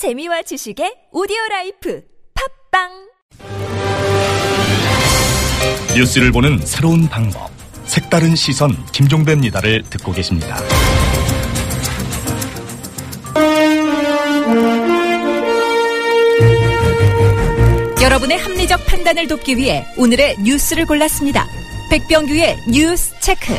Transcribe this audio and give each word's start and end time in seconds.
재미와 0.00 0.40
지식의 0.40 1.08
audio 1.12 1.36
life 1.50 2.02
팟빵 2.70 2.88
뉴스를 5.94 6.32
보는 6.32 6.64
새로운 6.64 7.06
방법. 7.06 7.50
색다른 7.84 8.34
시선 8.34 8.70
김종배입니다를 8.92 9.82
듣고 9.90 10.12
계십니다. 10.12 10.56
여러분의 18.02 18.38
합리적 18.38 18.86
판단을 18.86 19.28
돕기 19.28 19.58
위해 19.58 19.84
오늘의 19.98 20.38
뉴스를 20.42 20.86
골랐습니다. 20.86 21.44
백병규의 21.90 22.56
뉴스 22.70 23.12
체크. 23.20 23.52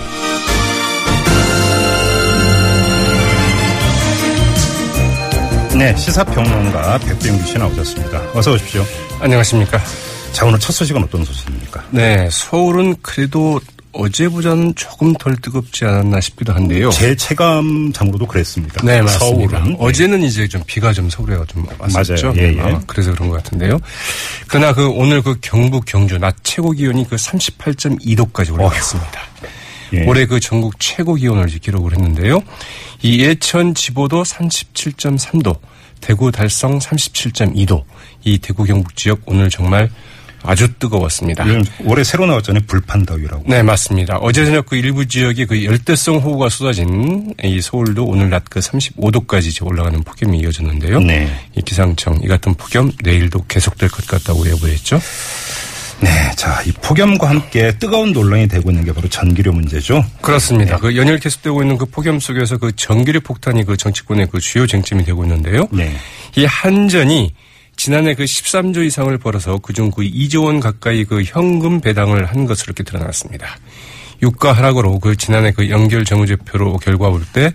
네, 5.82 5.98
시사평론가 5.98 7.00
백병규 7.00 7.44
씨 7.44 7.58
나오셨습니다. 7.58 8.22
어서 8.36 8.52
오십시오. 8.52 8.86
안녕하십니까. 9.20 9.82
자, 10.32 10.46
오늘 10.46 10.60
첫 10.60 10.74
소식은 10.74 11.04
어떤 11.04 11.26
소식입니까? 11.26 11.84
네, 11.90 12.30
서울은 12.32 12.96
그래도 13.02 13.60
어제보다는 13.92 14.76
조금 14.76 15.12
덜 15.14 15.36
뜨겁지 15.38 15.86
않았나 15.86 16.22
싶기도 16.22 16.54
한데요. 16.54 16.92
제 16.92 17.16
체감상으로도 17.16 18.28
그랬습니다. 18.28 18.80
네, 18.86 19.02
맞습니다. 19.02 19.58
서울은. 19.58 19.76
어제는 19.80 20.22
이제 20.22 20.48
좀 20.48 20.62
비가 20.68 20.94
좀 20.94 21.10
서울에 21.10 21.36
좀 21.48 21.66
왔었죠. 21.80 22.28
맞아요. 22.28 22.38
예, 22.38 22.56
예. 22.56 22.62
아마 22.62 22.80
그래서 22.86 23.12
그런 23.14 23.30
것 23.30 23.38
같은데요. 23.38 23.80
그러나 24.48 24.74
그 24.74 24.88
오늘 24.88 25.24
그 25.24 25.40
경북 25.42 25.86
경주 25.86 26.20
낮 26.20 26.36
최고 26.44 26.74
기온이 26.74 27.08
그 27.10 27.16
38.2도까지 27.16 28.54
올라갔습니다. 28.54 29.20
예. 29.94 30.06
올해 30.06 30.26
그 30.26 30.40
전국 30.40 30.80
최고 30.80 31.16
기온을 31.16 31.48
기록을 31.48 31.94
했는데요. 31.94 32.40
이 33.02 33.20
예천 33.22 33.74
지보도 33.76 34.24
37.3도, 34.24 35.58
대구 36.00 36.32
달성 36.32 36.80
37.2도, 36.80 37.84
이 38.24 38.38
대구 38.38 38.64
경북 38.64 38.96
지역 38.96 39.22
오늘 39.26 39.50
정말 39.50 39.90
아주 40.44 40.74
뜨거웠습니다. 40.80 41.46
올해 41.86 42.04
새로 42.04 42.26
나왔잖아요. 42.26 42.64
불판더위라고. 42.66 43.44
네, 43.46 43.62
맞습니다. 43.62 44.18
어제 44.18 44.44
저녁 44.44 44.66
그 44.66 44.76
일부 44.76 45.08
지역에 45.08 45.46
그 45.46 45.64
열대성 45.64 46.18
호우가 46.18 46.50
쏟아진 46.50 47.34
이 47.44 47.62
서울도 47.62 48.04
오늘 48.06 48.30
낮 48.32 48.42
그 48.50 48.60
35도까지 48.60 49.48
이제 49.48 49.64
올라가는 49.64 50.02
폭염이 50.04 50.40
이어졌는데요. 50.40 51.00
네. 51.02 51.32
이 51.56 51.62
기상청 51.62 52.20
이 52.24 52.28
같은 52.28 52.56
폭염 52.56 52.92
내일도 53.04 53.46
계속될 53.48 53.90
것 53.90 54.08
같다고 54.08 54.48
예보했죠. 54.50 55.00
네, 56.02 56.10
자, 56.36 56.62
이 56.66 56.72
폭염과 56.72 57.30
함께 57.30 57.72
뜨거운 57.78 58.12
논란이 58.12 58.48
되고 58.48 58.72
있는 58.72 58.84
게 58.84 58.92
바로 58.92 59.08
전기료 59.08 59.52
문제죠. 59.52 60.04
그렇습니다. 60.22 60.78
그 60.78 60.96
연일 60.98 61.20
계속되고 61.20 61.62
있는 61.62 61.78
그 61.78 61.86
폭염 61.86 62.20
속에서 62.20 62.58
그 62.58 62.76
전기료 62.76 63.20
폭탄이 63.20 63.64
그 63.66 63.78
정치권의 63.78 64.28
그 64.32 64.40
주요 64.40 64.66
쟁점이 64.66 65.04
되고 65.04 65.24
있는데요. 65.24 65.68
네. 65.72 65.96
이 66.36 66.46
한전이 66.46 67.34
지난해 67.76 68.16
그 68.16 68.24
13조 68.24 68.86
이상을 68.86 69.16
벌어서 69.20 69.60
그중 69.60 69.92
그 69.92 70.02
2조 70.02 70.46
원 70.46 70.60
가까이 70.60 71.04
그 71.04 71.24
현금 71.24 71.80
배당을 71.82 72.26
한 72.26 72.46
것으로 72.46 72.72
이렇게 72.72 72.84
드러났습니다. 72.84 73.58
유가 74.24 74.54
하락으로 74.54 75.00
그 75.00 75.16
지난해 75.16 75.52
그 75.52 75.70
연결 75.70 76.04
정부제표로 76.06 76.78
결과 76.78 77.10
볼 77.10 77.22
때 77.34 77.52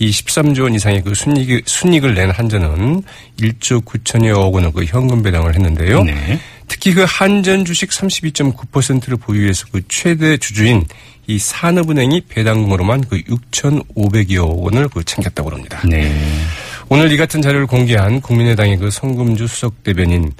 이 0.00 0.08
13조 0.10 0.62
원 0.62 0.74
이상의 0.74 1.02
그 1.02 1.14
순이익, 1.14 1.64
순이익을 1.66 2.14
낸 2.14 2.30
한전은 2.30 3.02
1조 3.38 3.84
9천여 3.84 4.34
억 4.38 4.54
원의 4.54 4.72
그 4.72 4.82
현금 4.86 5.22
배당을 5.22 5.54
했는데요. 5.54 6.02
네. 6.04 6.40
특히 6.70 6.94
그 6.94 7.04
한전 7.06 7.64
주식 7.64 7.90
32.9%를 7.90 9.16
보유해서 9.16 9.66
그 9.72 9.82
최대 9.88 10.36
주주인 10.36 10.84
이 11.26 11.36
산업은행이 11.38 12.22
배당금으로만 12.28 13.02
그 13.08 13.20
6,500여 13.22 14.48
원을 14.56 14.88
그 14.88 15.04
챙겼다고 15.04 15.50
합니다. 15.50 15.82
네. 15.84 16.14
오늘 16.88 17.10
이 17.10 17.16
같은 17.16 17.42
자료를 17.42 17.66
공개한 17.66 18.20
국민의당의 18.20 18.78
그 18.78 18.90
성금주 18.90 19.48
수석 19.48 19.82
대변인 19.82 20.32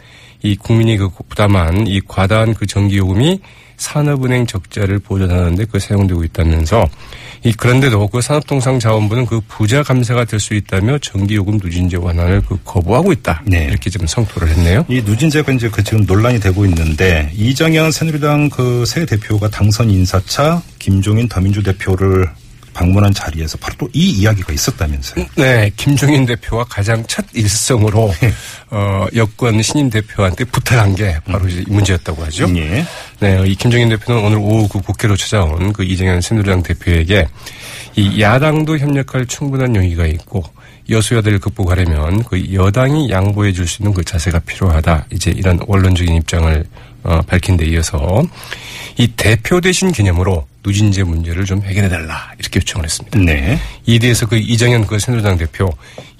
이 0.43 0.57
국민이 0.57 0.97
그 0.97 1.11
부담한 1.29 1.89
이 1.89 2.01
과다한 2.01 2.55
그 2.55 2.67
전기요금이 2.67 3.41
산업은행 3.81 4.47
적자를 4.47 4.99
보전하는데 4.99 5.65
그 5.65 5.79
사용되고 5.81 6.23
있다면서 6.23 6.87
이 7.43 7.53
그런데도 7.53 8.09
그 8.09 8.21
산업통상자원부는 8.21 9.25
그 9.25 9.41
부자 9.49 9.83
감세가 9.83 10.27
될 10.27 10.39
수 10.39 10.55
있다며 10.55 10.99
전기요금 10.99 11.59
누진제 11.63 11.97
완화를 11.97 12.43
그 12.43 12.59
거부하고 12.65 13.13
있다. 13.13 13.43
네. 13.47 13.65
이렇게 13.69 13.91
좀 13.91 14.07
성토를 14.07 14.49
했네요. 14.49 14.85
이 14.89 15.03
누진제가 15.03 15.53
이제 15.53 15.69
그 15.71 15.83
지금 15.83 16.05
논란이 16.07 16.41
되고 16.41 16.65
있는데 16.67 17.31
이정현 17.35 17.91
새누리당 17.93 18.51
그 18.51 18.85
새 18.87 19.05
대표가 19.07 19.49
당선 19.49 19.91
인사차 19.91 20.63
김종인 20.79 21.29
더민주 21.29 21.63
대표를 21.63 22.29
방문한 22.81 23.13
자리에서 23.13 23.59
바로 23.59 23.75
또 23.77 23.91
이 23.93 24.11
이야기가 24.11 24.53
있었다면서요. 24.53 25.27
네, 25.37 25.71
김종인 25.77 26.25
대표가 26.25 26.65
가장 26.65 27.05
첫 27.07 27.25
일성으로 27.35 28.15
어, 28.71 29.07
여권 29.17 29.61
신임 29.63 29.91
대표한테 29.91 30.45
부탁한 30.45 30.95
게 30.95 31.19
바로 31.27 31.47
이제 31.49 31.65
이 31.67 31.71
문제였다고 31.71 32.25
하죠. 32.27 32.49
예. 32.57 32.85
네, 33.19 33.43
이 33.47 33.55
김종인 33.57 33.89
대표는 33.91 34.25
오늘 34.25 34.39
오후 34.39 34.69
그 34.69 34.81
국회로 34.81 35.17
찾아온 35.17 35.73
그 35.73 35.83
이정현 35.85 36.21
새누리당 36.21 36.63
대표에게 36.63 37.27
이 37.97 38.21
야당도 38.21 38.79
협력할 38.79 39.27
충분한 39.27 39.75
용의가 39.77 40.07
있고 40.07 40.43
여수야들을 40.89 41.41
극복하려면 41.41 42.23
그 42.25 42.53
여당이 42.55 43.11
양보해 43.11 43.53
줄 43.53 43.67
수 43.67 43.83
있는 43.83 43.93
그 43.93 44.03
자세가 44.05 44.39
필요하다. 44.41 45.07
이제 45.13 45.31
이런 45.31 45.59
원론적인 45.67 46.15
입장을 46.15 46.65
어, 47.03 47.21
밝힌 47.23 47.57
데 47.57 47.67
이어서 47.67 48.23
이 48.97 49.09
대표 49.09 49.61
대신 49.61 49.91
개념으로 49.93 50.47
누진제 50.65 51.05
문제를 51.05 51.45
좀 51.45 51.63
해결해달라 51.63 52.33
이렇게 52.39 52.59
요청을 52.61 52.85
했습니다. 52.85 53.19
네. 53.19 53.59
이에 53.87 53.99
대해서 53.99 54.27
그 54.27 54.37
이정현 54.37 54.87
그 54.87 54.99
새누리당 54.99 55.39
대표 55.39 55.71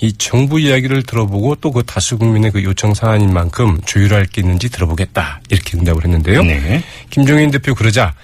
이 0.01 0.13
정부 0.15 0.61
이야기를 0.61 1.03
들어보고 1.03 1.57
또 1.57 1.71
그 1.71 1.85
다수 1.85 2.19
국민의 2.19 2.51
그 2.51 2.65
요청 2.65 2.95
사안인 2.95 3.33
만큼 3.33 3.81
조율할 3.85 4.27
게 4.27 4.41
있는지 4.41 4.69
들어보겠다 4.71 5.41
이렇게 5.51 5.77
응답을 5.77 6.05
했는데요. 6.05 6.43
네. 6.43 6.83
김종인 7.11 7.51
대표 7.51 7.75
그러자 7.75 8.15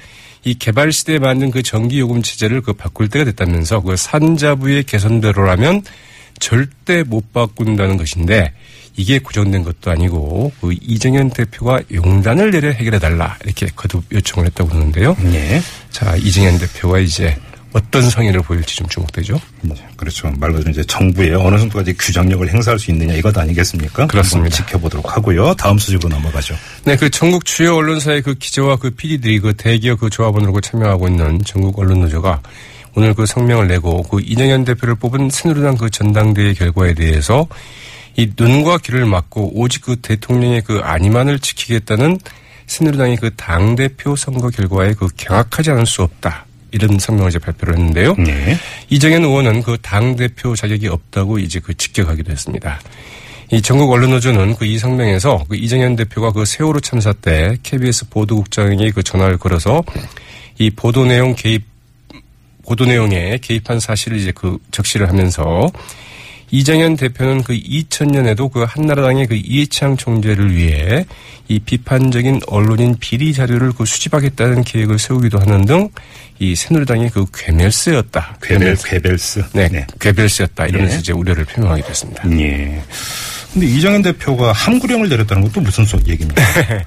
이 0.44 0.54
개발 0.54 0.92
시대에 0.92 1.18
맞는 1.18 1.50
그 1.50 1.62
전기 1.62 1.98
요금 2.00 2.22
체제를 2.22 2.60
그 2.60 2.72
바꿀 2.72 3.08
때가 3.08 3.24
됐다면서 3.24 3.82
그 3.82 3.96
산자부의 3.96 4.84
개선대로라면 4.84 5.82
절대 6.38 7.02
못 7.02 7.32
바꾼다는 7.32 7.96
것인데 7.96 8.52
이게 8.96 9.18
고정된 9.18 9.62
것도 9.62 9.90
아니고 9.90 10.52
그 10.60 10.72
이정현 10.80 11.30
대표가 11.30 11.80
용단을 11.92 12.50
내려 12.50 12.70
해결해 12.70 12.98
달라 12.98 13.36
이렇게 13.44 13.66
거듭 13.76 14.04
요청을 14.10 14.46
했다고 14.46 14.70
그러는데요. 14.70 15.16
네. 15.22 15.60
자 15.90 16.16
이정현 16.16 16.58
대표가 16.58 16.98
이제 16.98 17.36
어떤 17.76 18.08
성의를 18.08 18.40
보일지 18.40 18.76
좀 18.76 18.88
주목되죠. 18.88 19.38
네, 19.60 19.74
그렇죠. 19.96 20.32
말 20.38 20.50
그대로 20.50 20.70
이제 20.70 20.82
정부에 20.84 21.34
어느 21.34 21.58
정도까지 21.58 21.92
규정력을 21.98 22.48
행사할 22.48 22.78
수 22.78 22.90
있느냐 22.90 23.12
이것 23.12 23.36
아니겠습니까? 23.36 24.06
그렇습니다. 24.06 24.56
지켜보도록 24.56 25.14
하고요. 25.14 25.52
다음 25.54 25.76
소식으로 25.76 26.08
넘어가죠. 26.08 26.54
네, 26.84 26.96
그 26.96 27.10
전국 27.10 27.44
주요 27.44 27.76
언론사의 27.76 28.22
그 28.22 28.34
기자와 28.34 28.76
그 28.76 28.90
PD들이 28.90 29.40
그 29.40 29.52
대기업 29.54 30.00
그 30.00 30.08
조합원으로 30.08 30.54
그 30.54 30.62
참여하고 30.62 31.08
있는 31.08 31.38
전국 31.44 31.78
언론 31.78 32.00
노조가 32.00 32.40
오늘 32.96 33.12
그 33.12 33.26
성명을 33.26 33.68
내고 33.68 34.02
그 34.02 34.20
이정현 34.22 34.64
대표를 34.64 34.94
뽑은 34.94 35.28
새누리당 35.28 35.76
그 35.76 35.90
전당대회 35.90 36.54
결과에 36.54 36.94
대해서 36.94 37.46
이 38.16 38.30
눈과 38.38 38.78
귀를 38.78 39.04
막고 39.04 39.52
오직 39.54 39.82
그 39.82 39.96
대통령의 39.96 40.62
그 40.62 40.80
안위만을 40.82 41.38
지키겠다는 41.38 42.18
새누리당의 42.66 43.18
그 43.18 43.34
당대표 43.36 44.16
선거 44.16 44.48
결과에 44.48 44.94
그 44.94 45.08
경악하지 45.14 45.72
않을 45.72 45.84
수 45.84 46.02
없다. 46.02 46.46
이런 46.72 46.98
성명을 46.98 47.28
이제 47.28 47.38
발표를 47.38 47.76
했는데요. 47.76 48.14
네. 48.16 48.56
이정현 48.88 49.24
의원은 49.24 49.62
그 49.62 49.76
당대표 49.82 50.56
자격이 50.56 50.88
없다고 50.88 51.38
이제 51.38 51.60
그 51.60 51.76
직격하기도 51.76 52.32
했습니다. 52.32 52.80
이 53.52 53.60
전국 53.60 53.92
언론노조는 53.92 54.56
그 54.56 54.64
이 54.64 54.78
성명에서 54.78 55.44
그 55.48 55.54
이정현 55.54 55.96
대표가 55.96 56.32
그 56.32 56.46
세월호 56.46 56.80
참사 56.80 57.12
때 57.12 57.56
KBS 57.62 58.08
보도국장에게 58.08 58.90
그 58.90 59.02
전화를 59.02 59.36
걸어서 59.36 59.84
이 60.58 60.70
보도 60.70 61.04
내용 61.04 61.34
개입, 61.34 61.62
보도 62.66 62.84
내용에 62.84 63.38
개입한 63.40 63.80
사실을 63.80 64.18
이제 64.18 64.32
그 64.32 64.58
적시를 64.70 65.08
하면서 65.08 65.70
이정현 66.50 66.96
대표는 66.96 67.42
그 67.42 67.54
2000년에도 67.54 68.50
그 68.52 68.64
한나라당의 68.68 69.26
그 69.26 69.34
이해창 69.34 69.96
총재를 69.96 70.54
위해 70.54 71.04
이 71.48 71.58
비판적인 71.58 72.40
언론인 72.46 72.96
비리 72.98 73.32
자료를 73.32 73.72
그 73.72 73.84
수집하겠다는 73.84 74.62
계획을 74.62 74.98
세우기도 74.98 75.38
하는 75.40 75.64
등 75.64 75.88
이 76.38 76.54
새누리당의 76.54 77.10
그 77.10 77.24
괴멸스였다. 77.32 78.38
괴벨, 78.42 78.76
괴벨스. 78.76 79.44
네, 79.52 79.86
괴별스였다 79.98 80.66
이러면서 80.66 80.94
네. 80.94 81.00
이제 81.00 81.12
우려를 81.12 81.44
표명하기도 81.46 81.88
했습니다. 81.88 82.30
예. 82.38 82.82
근데 83.52 83.66
이정현 83.66 84.02
대표가 84.02 84.52
함구령을 84.52 85.08
내렸다는 85.08 85.44
것도 85.44 85.62
무슨 85.62 85.86
소 85.86 85.98
얘기입니까? 86.06 86.42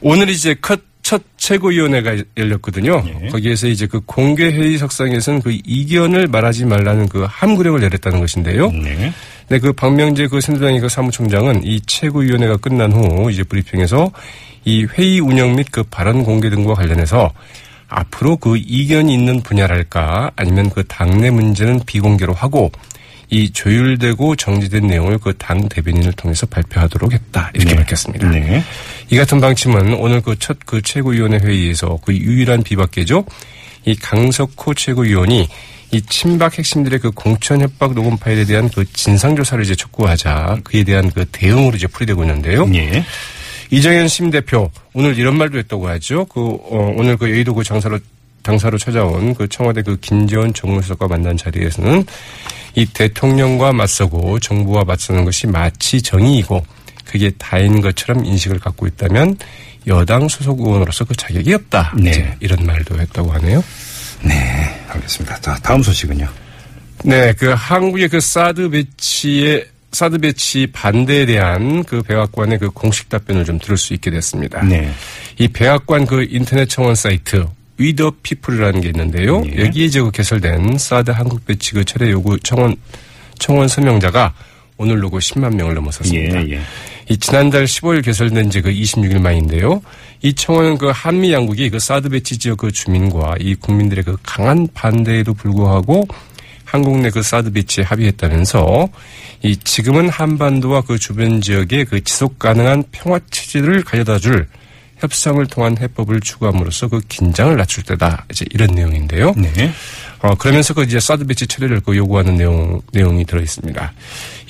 오늘 0.00 0.28
이제 0.28 0.54
컷, 0.60 0.80
첫 1.10 1.20
최고위원회가 1.38 2.18
열렸거든요. 2.36 3.02
예. 3.04 3.28
거기에서 3.30 3.66
이제 3.66 3.84
그 3.84 3.98
공개 4.06 4.44
회의 4.44 4.78
석상에서는 4.78 5.42
그 5.42 5.58
이견을 5.64 6.28
말하지 6.28 6.66
말라는 6.66 7.08
그 7.08 7.26
함구령을 7.28 7.80
내렸다는 7.80 8.20
것인데요. 8.20 8.70
네. 8.70 9.12
네, 9.48 9.58
그 9.58 9.72
박명재 9.72 10.28
그 10.28 10.40
새누리당의 10.40 10.78
그 10.78 10.88
사무총장은 10.88 11.64
이 11.64 11.80
최고위원회가 11.80 12.58
끝난 12.58 12.92
후 12.92 13.28
이제 13.28 13.42
브리핑에서 13.42 14.12
이 14.64 14.84
회의 14.84 15.18
운영 15.18 15.56
및 15.56 15.66
그 15.72 15.82
발언 15.82 16.22
공개 16.22 16.48
등과 16.48 16.74
관련해서 16.74 17.32
앞으로 17.88 18.36
그 18.36 18.56
이견이 18.56 19.12
있는 19.12 19.40
분야랄까 19.40 20.30
아니면 20.36 20.70
그 20.70 20.84
당내 20.84 21.30
문제는 21.30 21.80
비공개로 21.86 22.34
하고 22.34 22.70
이 23.30 23.50
조율되고 23.52 24.36
정지된 24.36 24.86
내용을 24.86 25.18
그 25.18 25.32
당 25.38 25.68
대변인을 25.68 26.12
통해서 26.12 26.46
발표하도록 26.46 27.12
했다 27.12 27.50
이렇게 27.54 27.70
네. 27.70 27.76
밝혔습니다. 27.76 28.28
네. 28.30 28.62
이 29.08 29.16
같은 29.16 29.40
방침은 29.40 29.94
오늘 29.94 30.20
그첫그 30.20 30.82
최고위원회 30.82 31.38
회의에서 31.38 31.98
그 32.04 32.14
유일한 32.14 32.62
비박계죠. 32.62 33.24
이 33.86 33.96
강석호 33.96 34.74
최고위원이 34.74 35.48
이 35.92 36.02
친박 36.02 36.58
핵심들의 36.58 36.98
그 37.00 37.10
공천 37.10 37.60
협박 37.62 37.94
녹음 37.94 38.16
파일에 38.16 38.44
대한 38.44 38.68
그 38.68 38.84
진상 38.92 39.34
조사를 39.34 39.64
이제 39.64 39.74
촉구하자 39.74 40.58
그에 40.62 40.84
대한 40.84 41.10
그 41.10 41.24
대응으로 41.32 41.76
이제 41.76 41.86
풀이되고 41.86 42.22
있는데요. 42.22 42.70
예. 42.74 43.04
이정현 43.70 44.08
심 44.08 44.30
대표 44.30 44.70
오늘 44.92 45.18
이런 45.18 45.36
말도 45.38 45.58
했다고 45.58 45.88
하죠. 45.88 46.26
그 46.26 46.40
어, 46.40 46.94
오늘 46.96 47.16
그 47.16 47.30
여의도 47.30 47.54
그 47.54 47.64
장사로 47.64 47.98
당사로 48.42 48.78
찾아온 48.78 49.34
그 49.34 49.48
청와대 49.48 49.82
그 49.82 49.98
김재원 50.00 50.52
정무수석과 50.54 51.08
만난 51.08 51.36
자리에서는 51.36 52.04
이 52.74 52.86
대통령과 52.86 53.72
맞서고 53.72 54.38
정부와 54.38 54.84
맞서는 54.84 55.24
것이 55.24 55.46
마치 55.46 56.00
정의이고 56.00 56.64
그게 57.04 57.30
다인 57.38 57.80
것처럼 57.80 58.24
인식을 58.24 58.60
갖고 58.60 58.86
있다면 58.86 59.36
여당 59.86 60.28
소속 60.28 60.60
의원으로서 60.60 61.04
그 61.04 61.14
자격이 61.14 61.52
없다. 61.54 61.94
네. 61.96 62.36
이런 62.40 62.64
말도 62.64 63.00
했다고 63.00 63.32
하네요. 63.32 63.64
네. 64.22 64.84
알겠습니다. 64.88 65.40
자, 65.40 65.54
다음 65.62 65.82
소식은요. 65.82 66.28
네, 67.04 67.32
그 67.32 67.54
한국의 67.56 68.08
그 68.08 68.20
사드 68.20 68.68
배치의 68.70 69.66
사드 69.92 70.18
배치 70.18 70.68
반대에 70.68 71.26
대한 71.26 71.82
그 71.84 72.02
백악관의 72.02 72.58
그 72.58 72.70
공식 72.70 73.08
답변을 73.08 73.44
좀 73.44 73.58
들을 73.58 73.76
수 73.76 73.94
있게 73.94 74.10
됐습니다. 74.10 74.62
네. 74.62 74.92
이 75.38 75.48
백악관 75.48 76.06
그 76.06 76.26
인터넷 76.28 76.68
청원 76.68 76.94
사이트 76.94 77.46
We 77.80 77.93
the 77.93 78.12
People이라는 78.22 78.80
게 78.82 78.88
있는데요. 78.88 79.42
예. 79.46 79.64
여기에 79.64 79.88
그 79.88 80.10
개설된 80.10 80.76
사드 80.76 81.10
한국 81.10 81.44
배치 81.46 81.72
그 81.72 81.84
철회 81.84 82.10
요구 82.10 82.38
청원 82.40 82.76
청원 83.38 83.68
서명자가 83.68 84.34
오늘로 84.76 85.10
그 85.10 85.18
10만 85.18 85.54
명을 85.54 85.74
넘어섰습니다. 85.74 86.46
예, 86.46 86.52
예. 86.52 86.60
이 87.08 87.16
지난달 87.16 87.64
15일 87.64 88.04
개설된 88.04 88.50
지 88.50 88.58
그 88.58 88.70
26일 88.70 89.20
만인데요. 89.20 89.82
이 90.22 90.32
청원은 90.34 90.78
그 90.78 90.90
한미 90.94 91.32
양국이 91.32 91.70
그 91.70 91.78
사드 91.78 92.10
배치 92.10 92.38
지역 92.38 92.58
그 92.58 92.70
주민과 92.70 93.36
이 93.40 93.54
국민들의 93.54 94.04
그 94.04 94.16
강한 94.22 94.68
반대에도 94.72 95.34
불구하고 95.34 96.06
한국 96.64 96.98
내 96.98 97.10
그 97.10 97.22
사드 97.22 97.50
배치에 97.50 97.82
합의했다면서 97.82 98.88
이 99.42 99.56
지금은 99.56 100.08
한반도와 100.08 100.82
그 100.82 100.98
주변 100.98 101.40
지역에 101.40 101.84
그 101.84 102.04
지속 102.04 102.38
가능한 102.38 102.84
평화 102.92 103.18
체제를 103.30 103.82
가져다 103.82 104.18
줄 104.18 104.46
협상을 105.00 105.44
통한 105.46 105.76
해법을 105.78 106.20
추구함으로써 106.20 106.88
그 106.88 107.00
긴장을 107.08 107.56
낮출 107.56 107.82
때다. 107.82 108.26
이제 108.30 108.44
이런 108.50 108.74
내용인데요. 108.74 109.34
네. 109.36 109.72
어, 110.20 110.34
그러면서 110.34 110.74
그 110.74 110.82
이제 110.82 111.00
사드 111.00 111.24
배치 111.26 111.46
철회를 111.46 111.80
그 111.80 111.96
요구하는 111.96 112.36
내용, 112.36 112.80
내용이 112.92 113.24
들어 113.24 113.40
있습니다. 113.40 113.92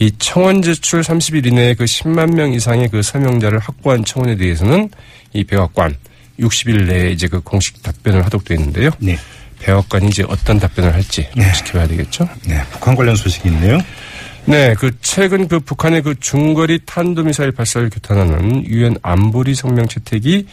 이 0.00 0.12
청원 0.18 0.62
제출 0.62 1.02
30일 1.02 1.46
이내에 1.46 1.74
그 1.74 1.84
10만 1.84 2.34
명 2.34 2.52
이상의 2.52 2.88
그 2.88 3.02
서명자를 3.02 3.60
확보한 3.60 4.04
청원에 4.04 4.36
대해서는 4.36 4.90
이 5.32 5.44
백악관 5.44 5.94
60일 6.40 6.86
내에 6.86 7.10
이제 7.10 7.28
그 7.28 7.40
공식 7.40 7.82
답변을 7.82 8.24
하도록 8.24 8.44
되어 8.44 8.56
있는데요. 8.56 8.90
네. 8.98 9.16
백악관이 9.60 10.08
이제 10.08 10.24
어떤 10.26 10.58
답변을 10.58 10.92
할지 10.92 11.28
지켜봐야 11.54 11.86
되겠죠. 11.86 12.28
네. 12.46 12.60
북한 12.72 12.96
관련 12.96 13.14
소식이 13.14 13.48
있네요. 13.50 13.78
네, 14.46 14.74
그 14.74 14.90
최근 15.00 15.46
그 15.46 15.60
북한의 15.60 16.02
그 16.02 16.18
중거리 16.18 16.80
탄도미사일 16.86 17.52
발사를 17.52 17.88
규탄하는 17.90 18.66
유엔 18.66 18.96
안보리 19.02 19.54
성명 19.54 19.86
채택이 19.86 20.46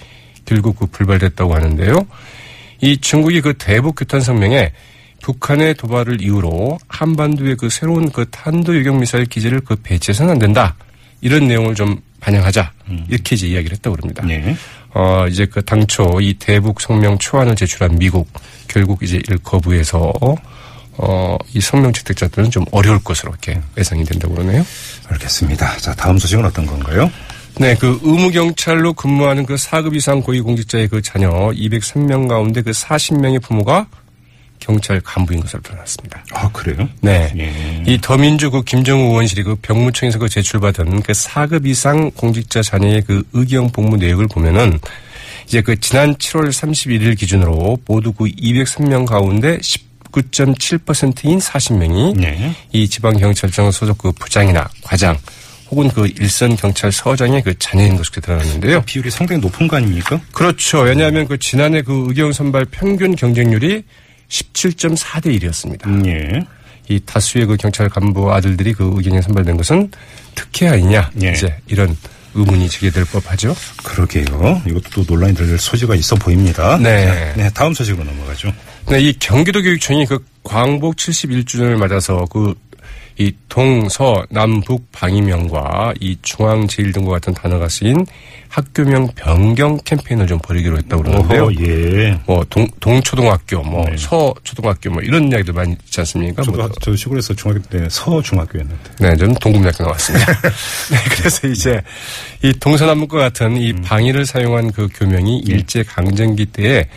결국 0.46 0.78
그 0.78 0.86
불발됐다고 0.88 1.56
하는데요. 1.56 2.06
이 2.82 2.98
중국이 2.98 3.42
그 3.42 3.54
대북 3.58 3.96
규탄 3.96 4.22
성명에 4.22 4.72
북한의 5.22 5.74
도발을 5.76 6.22
이유로 6.22 6.78
한반도의 6.88 7.56
그 7.56 7.70
새로운 7.70 8.12
그 8.12 8.26
탄도 8.30 8.76
유격 8.76 8.98
미사일 8.98 9.26
기지를 9.26 9.62
그 9.62 9.76
배치해서는 9.76 10.34
안 10.34 10.40
된다. 10.40 10.76
이런 11.22 11.48
내용을 11.48 11.74
좀 11.74 12.00
반영하자. 12.20 12.72
이렇게 13.10 13.36
이제 13.36 13.48
이야기를 13.48 13.78
했다고 13.78 13.96
그럽니다. 13.96 14.26
네. 14.26 14.56
어, 14.94 15.28
이제 15.28 15.46
그 15.46 15.64
당초 15.64 16.20
이 16.22 16.34
대북 16.36 16.80
성명 16.82 17.18
초안을 17.18 17.56
제출한 17.56 17.98
미국 17.98 18.28
결국 18.68 19.02
이제 19.04 19.18
이를 19.18 19.38
거부해서 19.40 20.14
어, 20.98 21.38
이 21.54 21.62
성명 21.62 21.94
채택자들은 21.94 22.52
좀 22.52 22.66
어려울 22.72 23.00
것으로 23.04 23.32
이렇게 23.32 23.62
예상이 23.78 24.04
된다고 24.04 24.34
그러네요. 24.34 24.66
알겠습니다. 25.08 25.78
자, 25.78 25.94
다음 25.94 26.18
소식은 26.18 26.46
어떤 26.46 26.66
건가요? 26.66 27.12
네, 27.60 27.76
그 27.76 28.00
의무경찰로 28.04 28.94
근무하는 28.94 29.46
그 29.46 29.56
4급 29.56 29.96
이상 29.96 30.22
고위공직자의 30.22 30.90
그 30.90 31.02
자녀 31.02 31.30
203명 31.30 32.28
가운데 32.28 32.62
그 32.62 32.72
40명의 32.72 33.42
부모가 33.42 33.88
경찰 34.60 35.00
간부인 35.02 35.40
것으로 35.40 35.62
드러났습니다. 35.62 36.24
아, 36.34 36.50
그래요? 36.52 36.88
네. 37.02 37.32
예. 37.38 37.84
이 37.86 38.00
더민주 38.02 38.52
그 38.52 38.64
김정우 38.64 39.10
의원실이 39.10 39.44
그 39.44 39.56
병무청에서 39.62 40.20
그 40.20 40.30
제출받은 40.30 41.04
그 41.04 41.14
4급 41.14 41.66
이상 41.68 42.12
공직자 42.12 42.62
자녀의 42.62 43.04
그 43.04 43.24
의경 43.34 43.72
복무 43.72 43.98
내역을 43.98 44.28
보면은 44.28 44.80
이제 45.48 45.62
그 45.62 45.80
지난 45.80 46.16
7월 46.16 46.50
31일 46.50 47.18
기준으로 47.18 47.78
모두 47.86 48.12
그 48.12 48.26
203명 48.26 49.06
가운데 49.06 49.58
19.7%인 50.22 51.40
40명이 51.40 52.18
네. 52.18 52.56
이 52.72 52.88
지방경찰청 52.88 53.72
소속 53.72 53.98
그 53.98 54.12
부장이나 54.12 54.68
과장 54.82 55.18
혹은 55.70 55.90
그 55.90 56.08
일선 56.20 56.56
경찰서장의 56.56 57.44
그 57.44 57.58
자녀인 57.60 57.98
것으로 57.98 58.22
드러났는데요. 58.22 58.82
비율이 58.84 59.12
상당히 59.12 59.42
높은 59.42 59.68
거 59.68 59.78
아닙니까? 59.78 60.20
그렇죠. 60.32 60.80
왜냐하면 60.80 61.28
그 61.28 61.38
지난해 61.38 61.82
그 61.82 62.06
의경 62.08 62.32
선발 62.32 62.66
평균 62.66 63.16
경쟁률이 63.16 63.84
17.4대 64.30 65.40
1이었습니다. 65.40 66.08
예. 66.08 66.40
이 66.90 67.02
다수의 67.06 67.46
그 67.46 67.58
경찰 67.58 67.90
간부 67.90 68.32
아들들이 68.34 68.74
그 68.74 68.94
의경에 68.96 69.22
선발된 69.22 69.58
것은 69.58 69.92
특혜 70.36 70.70
아니냐. 70.70 71.12
예. 71.22 71.32
이제 71.32 71.54
이런 71.68 71.98
의문이 72.34 72.70
제기될 72.70 73.04
법하죠. 73.06 73.56
그러게요. 73.84 74.62
이것도 74.68 74.90
또 74.92 75.06
논란이 75.08 75.34
될 75.34 75.58
소지가 75.58 75.96
있어 75.96 76.16
보입니다. 76.16 76.78
네. 76.78 77.06
자, 77.06 77.34
네, 77.36 77.50
다음 77.50 77.74
소식으로 77.74 78.06
넘어가죠. 78.06 78.54
네, 78.90 79.02
이 79.02 79.14
경기도 79.20 79.62
교육청이 79.62 80.06
그 80.06 80.24
광복 80.44 80.96
71주년을 80.96 81.78
맞아서 81.78 82.26
그 82.26 82.56
이 83.20 83.34
동서 83.50 84.24
남북 84.30 84.92
방위명과 84.92 85.96
이 86.00 86.18
중앙 86.22 86.68
제일 86.68 86.92
등과 86.92 87.14
같은 87.14 87.34
단어가 87.34 87.68
쓰인 87.68 88.06
학교명 88.48 89.08
변경 89.16 89.78
캠페인을 89.84 90.28
좀 90.28 90.38
벌이기로 90.40 90.78
했다고 90.78 91.02
그러는데요. 91.02 91.44
어허, 91.46 91.54
예. 91.62 92.20
뭐 92.28 92.46
동, 92.48 92.68
동초등학교, 92.80 93.64
뭐 93.64 93.86
네. 93.90 93.98
서초등학교, 93.98 94.92
뭐 94.92 95.02
이런 95.02 95.32
이야기도 95.32 95.52
많이 95.52 95.74
있지 95.74 96.00
않습니까? 96.02 96.44
저도 96.44 96.58
뭐, 96.58 96.70
저 96.80 96.96
시골에서 96.96 97.34
중학교 97.34 97.60
때 97.64 97.88
서중학교였는데. 97.90 98.92
네, 99.00 99.16
저는 99.16 99.34
동국대학교 99.42 99.84
나왔습니다. 99.84 100.26
네, 100.92 100.98
그래서 101.10 101.48
이제 101.48 101.82
이 102.44 102.54
동서남북과 102.54 103.18
같은 103.18 103.58
이 103.58 103.74
방위를 103.74 104.28
사용한 104.28 104.72
그 104.72 104.88
교명이 104.94 105.40
일제 105.40 105.82
강점기 105.82 106.46
때에 106.48 106.88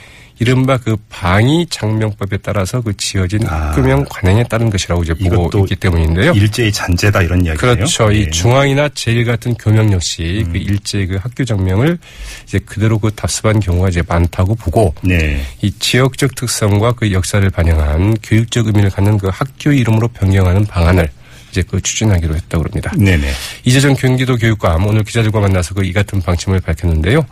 이른바 0.40 0.78
그 0.78 0.96
방위 1.10 1.66
장명법에 1.68 2.38
따라서 2.38 2.80
그 2.80 2.96
지어진 2.96 3.46
아. 3.46 3.68
학교명 3.68 4.06
관행에 4.08 4.42
따른 4.44 4.70
것이라고 4.70 5.02
이제 5.02 5.14
보고 5.14 5.60
있기 5.60 5.76
때문인데요. 5.76 6.32
일제의 6.32 6.72
잔재다 6.72 7.22
이런 7.22 7.44
이야기예요. 7.44 7.76
그렇죠. 7.76 8.12
예. 8.12 8.20
이 8.20 8.30
중앙이나 8.30 8.88
제일 8.94 9.26
같은 9.26 9.54
교명 9.54 9.92
역시 9.92 10.46
그 10.50 10.56
일제 10.56 11.04
그 11.06 11.16
학교 11.16 11.44
장명을 11.44 11.98
이제 12.44 12.58
그대로 12.60 12.98
그 12.98 13.10
답습한 13.14 13.60
경우가 13.60 13.90
이제 13.90 14.02
많다고 14.08 14.54
보고 14.54 14.94
네. 15.02 15.42
이 15.60 15.70
지역적 15.78 16.34
특성과 16.34 16.92
그 16.92 17.12
역사를 17.12 17.48
반영한 17.50 18.16
교육적 18.22 18.66
의미를 18.66 18.88
갖는 18.88 19.18
그 19.18 19.28
학교 19.30 19.70
이름으로 19.72 20.08
변경하는 20.08 20.64
방안을 20.64 21.10
이제 21.50 21.62
그 21.62 21.80
추진하기로 21.80 22.34
했다고 22.36 22.64
합니다. 22.64 22.92
네네. 22.96 23.30
이재정 23.64 23.94
경기도 23.96 24.36
교육감 24.36 24.86
오늘 24.86 25.04
기자들과 25.04 25.40
만나서 25.40 25.74
그 25.74 25.90
이 25.90 25.92
같은 25.92 26.20
방침을 26.22 26.60
밝혔는데요. 26.60 27.26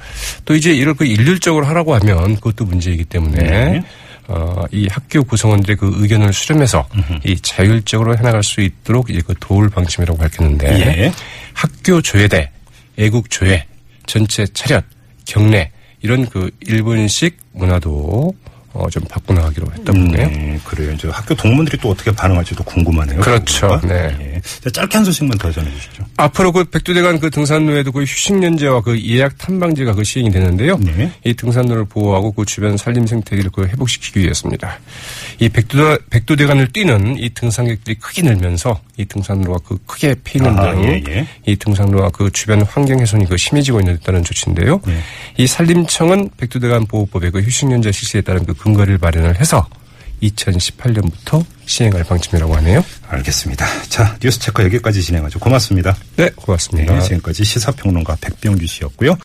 또 0.44 0.54
이제 0.54 0.72
이걸 0.72 0.94
그 0.94 1.04
일률적으로 1.04 1.64
하라고 1.66 1.94
하면 1.94 2.34
그것도 2.36 2.64
문제이기 2.64 3.04
때문에 3.04 3.42
네. 3.42 3.82
어, 4.26 4.64
이 4.72 4.88
학교 4.90 5.22
구성원들의 5.22 5.76
그 5.76 5.92
의견을 5.96 6.32
수렴해서 6.32 6.86
이 7.24 7.38
자율적으로 7.40 8.16
해나갈 8.18 8.42
수 8.42 8.60
있도록 8.60 9.10
이제 9.10 9.22
그 9.24 9.34
도울 9.40 9.70
방침이라고 9.70 10.18
밝혔는데 10.18 10.80
예. 10.80 11.12
학교 11.54 12.02
조회대, 12.02 12.50
애국 12.98 13.30
조회, 13.30 13.64
전체 14.06 14.44
차렷, 14.52 14.84
경례 15.24 15.70
이런 16.02 16.28
그 16.28 16.50
일본식 16.60 17.38
문화도 17.52 18.34
어, 18.74 18.88
좀 18.90 19.02
바꿔나가기로 19.04 19.66
했다고 19.78 19.98
하네요. 19.98 20.28
네, 20.28 20.60
그래요. 20.64 20.92
이제 20.92 21.08
학교 21.08 21.34
동문들이 21.34 21.78
또 21.78 21.90
어떻게 21.90 22.10
반응할지도 22.12 22.64
궁금하네요. 22.64 23.20
그렇죠. 23.20 23.80
네. 23.84 24.27
예. 24.38 24.60
자, 24.60 24.70
짧게 24.70 24.98
한 24.98 25.04
소식만 25.04 25.38
더 25.38 25.50
전해주시죠. 25.50 26.04
앞으로 26.16 26.52
그 26.52 26.64
백두대간 26.64 27.20
그 27.20 27.30
등산로에도 27.30 27.92
그 27.92 28.02
휴식연제와 28.02 28.82
그 28.82 29.00
예약 29.02 29.36
탐방제가 29.38 29.94
그 29.94 30.04
시행이 30.04 30.30
되는데요. 30.30 30.78
네. 30.78 31.12
이 31.24 31.34
등산로를 31.34 31.84
보호하고 31.86 32.32
그 32.32 32.44
주변 32.44 32.76
산림 32.76 33.06
생태계를 33.06 33.50
그 33.50 33.66
회복시키기 33.66 34.20
위해서입니다. 34.20 34.78
이 35.40 35.48
백두, 35.48 35.98
백두대간을 36.10 36.68
뛰는 36.68 37.18
이 37.18 37.30
등산객들이 37.30 37.96
크게 37.96 38.22
늘면서 38.22 38.80
이 38.96 39.04
등산로가 39.04 39.60
그 39.64 39.78
크게 39.86 40.14
피는 40.24 40.58
아하, 40.58 40.72
등 40.72 40.84
예, 40.84 41.02
예. 41.08 41.28
이 41.46 41.56
등산로와 41.56 42.10
그 42.10 42.30
주변 42.30 42.62
환경 42.62 42.98
훼손이 43.00 43.26
그 43.26 43.36
심해지고 43.36 43.80
있다는 43.80 44.24
조치인데요. 44.24 44.80
네. 44.86 45.00
이 45.36 45.46
산림청은 45.46 46.30
백두대간 46.36 46.86
보호법의 46.86 47.30
그 47.30 47.40
휴식연제 47.40 47.92
실시에 47.92 48.20
따른 48.20 48.44
그 48.44 48.54
근거를 48.54 48.98
마련을 48.98 49.40
해서 49.40 49.66
2018년부터 50.22 51.44
시행할 51.66 52.04
방침이라고 52.04 52.56
하네요. 52.56 52.84
알겠습니다. 53.08 53.66
자, 53.88 54.16
뉴스 54.20 54.38
체크 54.40 54.62
여기까지 54.64 55.02
진행하죠. 55.02 55.38
고맙습니다. 55.38 55.96
네, 56.16 56.30
고맙습니다. 56.34 56.94
네, 56.94 57.00
지금까지 57.00 57.44
시사평론가 57.44 58.16
백병규 58.20 58.66
씨였고요. 58.66 59.14